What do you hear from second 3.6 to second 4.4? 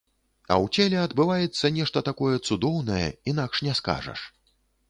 не скажаш.